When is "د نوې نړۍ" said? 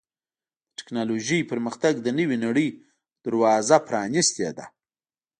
2.01-2.67